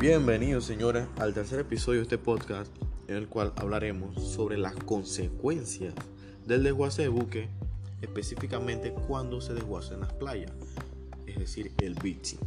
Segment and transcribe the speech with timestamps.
[0.00, 2.70] Bienvenidos señores al tercer episodio de este podcast
[3.08, 5.92] en el cual hablaremos sobre las consecuencias
[6.46, 7.48] del desguace de buque,
[8.00, 10.52] específicamente cuando se desguace las playas,
[11.26, 12.38] es decir, el beaching.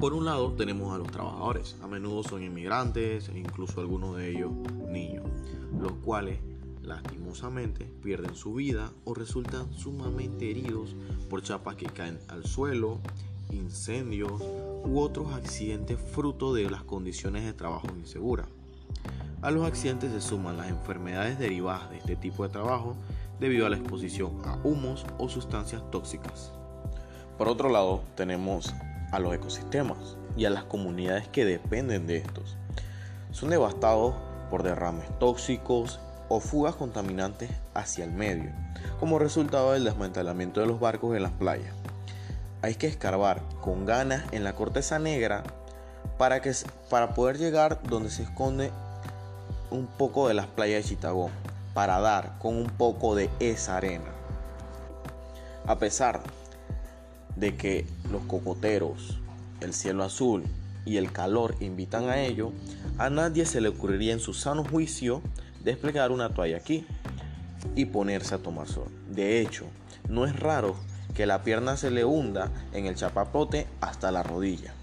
[0.00, 4.28] Por un lado tenemos a los trabajadores, a menudo son inmigrantes e incluso algunos de
[4.28, 4.50] ellos
[4.88, 5.24] niños,
[5.80, 6.40] los cuales
[6.82, 10.96] lastimosamente pierden su vida o resultan sumamente heridos
[11.30, 12.98] por chapas que caen al suelo,
[13.52, 14.42] incendios
[14.86, 18.46] u otros accidentes fruto de las condiciones de trabajo inseguras.
[19.42, 22.96] A los accidentes se suman las enfermedades derivadas de este tipo de trabajo
[23.40, 26.52] debido a la exposición a humos o sustancias tóxicas.
[27.36, 28.72] Por otro lado, tenemos
[29.12, 32.56] a los ecosistemas y a las comunidades que dependen de estos.
[33.32, 34.14] Son devastados
[34.50, 38.52] por derrames tóxicos o fugas contaminantes hacia el medio,
[38.98, 41.74] como resultado del desmantelamiento de los barcos en las playas
[42.66, 45.42] hay que escarbar con ganas en la corteza negra
[46.18, 46.52] para, que,
[46.88, 48.70] para poder llegar donde se esconde
[49.72, 51.32] un poco de las playas de Chitagón,
[51.74, 54.04] para dar con un poco de esa arena.
[55.66, 56.20] A pesar
[57.34, 59.18] de que los cocoteros,
[59.60, 60.44] el cielo azul
[60.84, 62.52] y el calor invitan a ello,
[62.98, 65.22] a nadie se le ocurriría en su sano juicio
[65.64, 66.86] desplegar una toalla aquí
[67.74, 68.92] y ponerse a tomar sol.
[69.10, 69.64] De hecho,
[70.08, 70.76] no es raro
[71.16, 74.74] que la pierna se le hunda en el chapapote hasta la rodilla.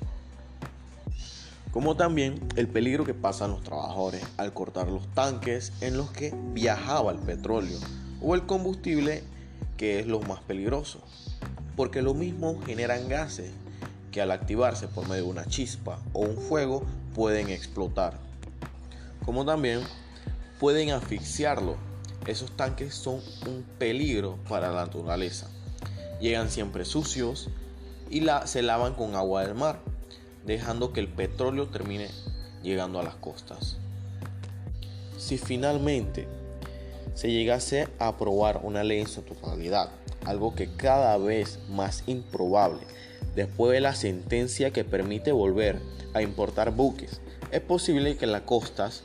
[1.72, 6.34] Como también el peligro que pasan los trabajadores al cortar los tanques en los que
[6.54, 7.78] viajaba el petróleo
[8.20, 9.23] o el combustible
[9.78, 11.00] que es lo más peligroso,
[11.76, 13.52] porque lo mismo generan gases
[14.11, 18.17] que al activarse por medio de una chispa o un fuego pueden explotar.
[19.23, 19.81] Como también
[20.59, 21.76] pueden asfixiarlo.
[22.26, 25.48] Esos tanques son un peligro para la naturaleza
[26.19, 27.50] llegan siempre sucios
[28.09, 29.80] y la, se lavan con agua del mar,
[30.45, 32.09] dejando que el petróleo termine
[32.61, 33.78] llegando a las costas.
[35.17, 36.27] Si finalmente
[37.14, 39.89] se llegase a aprobar una ley en su totalidad,
[40.26, 42.82] algo que cada vez más improbable,
[43.36, 45.80] después de la sentencia que permite volver
[46.14, 47.21] a importar buques,
[47.52, 49.04] es posible que las costas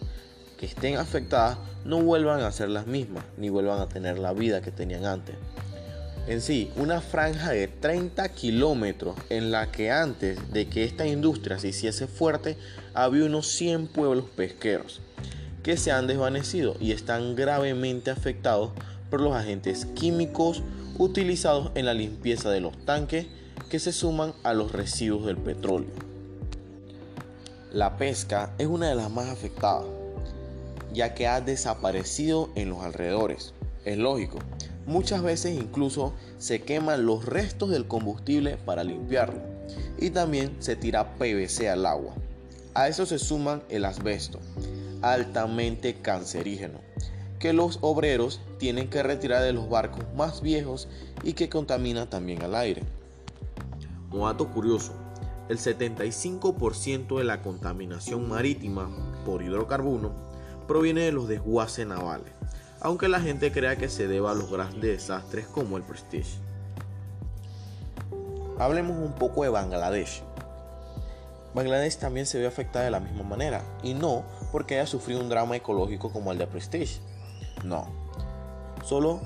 [0.59, 4.61] que estén afectadas no vuelvan a ser las mismas, ni vuelvan a tener la vida
[4.61, 5.37] que tenían antes
[6.29, 11.59] en sí una franja de 30 kilómetros en la que antes de que esta industria
[11.59, 12.57] se hiciese fuerte
[12.93, 15.01] había unos 100 pueblos pesqueros
[15.63, 18.73] que se han desvanecido y están gravemente afectados
[19.11, 20.63] por los agentes químicos
[20.99, 23.27] utilizados en la limpieza de los tanques
[23.71, 25.91] que se suman a los residuos del petróleo.
[27.73, 29.85] La pesca es una de las más afectadas,
[30.93, 33.53] ya que ha desaparecido en los alrededores.
[33.85, 34.39] Es lógico,
[34.89, 39.39] Muchas veces incluso se queman los restos del combustible para limpiarlo
[39.99, 42.15] y también se tira PVC al agua.
[42.73, 44.41] A eso se suman el asbesto,
[45.03, 46.79] altamente cancerígeno,
[47.39, 50.89] que los obreros tienen que retirar de los barcos más viejos
[51.23, 52.83] y que contamina también al aire.
[54.11, 54.95] Un dato curioso,
[55.51, 58.89] el 75% de la contaminación marítima
[59.27, 60.13] por hidrocarburos
[60.67, 62.33] proviene de los desguaces navales
[62.81, 66.39] aunque la gente crea que se deba a los grandes desastres como el Prestige.
[68.59, 70.23] Hablemos un poco de Bangladesh.
[71.55, 75.29] Bangladesh también se ve afectada de la misma manera, y no porque haya sufrido un
[75.29, 77.01] drama ecológico como el de Prestige.
[77.65, 77.89] No,
[78.85, 79.21] solo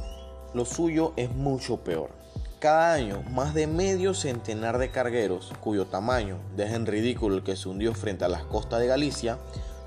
[0.55, 2.11] lo suyo es mucho peor.
[2.59, 7.57] Cada año, más de medio centenar de cargueros, cuyo tamaño deja en ridículo el que
[7.57, 9.39] se hundió frente a las costas de Galicia,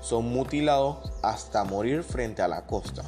[0.02, 3.02] son mutilados hasta morir frente a la costa.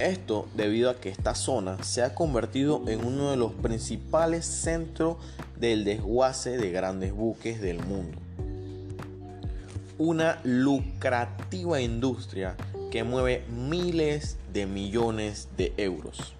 [0.00, 5.18] Esto debido a que esta zona se ha convertido en uno de los principales centros
[5.58, 8.16] del desguace de grandes buques del mundo.
[9.98, 12.56] Una lucrativa industria
[12.90, 16.32] que mueve miles de millones de euros.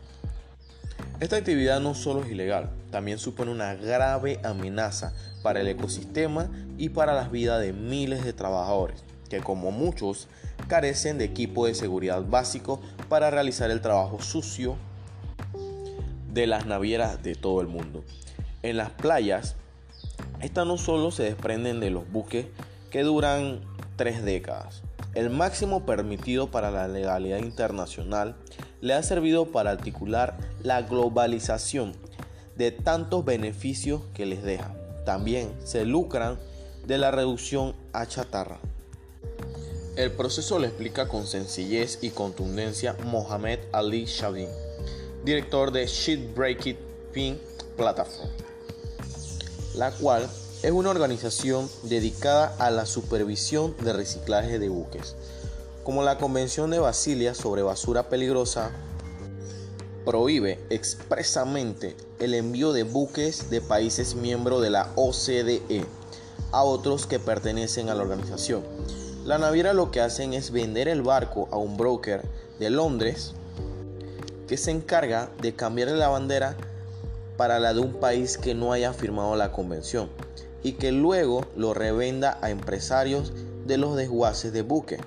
[1.20, 5.12] Esta actividad no solo es ilegal, también supone una grave amenaza
[5.42, 6.48] para el ecosistema
[6.78, 10.28] y para las vidas de miles de trabajadores, que como muchos
[10.68, 14.76] carecen de equipo de seguridad básico para realizar el trabajo sucio
[16.30, 18.04] de las navieras de todo el mundo.
[18.62, 19.56] En las playas,
[20.42, 22.46] estas no solo se desprenden de los buques
[22.90, 23.60] que duran
[23.96, 24.82] tres décadas.
[25.14, 28.36] El máximo permitido para la legalidad internacional
[28.80, 31.94] le ha servido para articular la globalización
[32.56, 34.74] de tantos beneficios que les deja.
[35.04, 36.38] También se lucran
[36.86, 38.58] de la reducción a chatarra.
[39.96, 44.48] El proceso lo explica con sencillez y contundencia Mohamed Ali Shavin,
[45.24, 46.78] director de It
[47.12, 47.40] Pin
[47.76, 48.30] Platform,
[49.74, 50.30] la cual
[50.62, 55.16] es una organización dedicada a la supervisión de reciclaje de buques.
[55.82, 58.70] Como la Convención de Basilia sobre basura peligrosa
[60.04, 65.84] prohíbe expresamente el envío de buques de países miembros de la OCDE
[66.52, 68.62] a otros que pertenecen a la organización.
[69.30, 72.22] La naviera lo que hacen es vender el barco a un broker
[72.58, 73.32] de Londres
[74.48, 76.56] que se encarga de cambiarle la bandera
[77.36, 80.08] para la de un país que no haya firmado la convención
[80.64, 83.32] y que luego lo revenda a empresarios
[83.66, 84.98] de los desguaces de buque,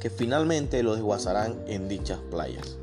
[0.00, 2.78] que finalmente lo desguazarán en dichas playas.